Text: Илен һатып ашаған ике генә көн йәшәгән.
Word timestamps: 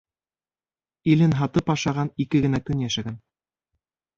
Илен 1.13 1.35
һатып 1.41 1.69
ашаған 1.75 2.11
ике 2.25 2.43
генә 2.47 2.63
көн 2.71 2.83
йәшәгән. 2.89 3.21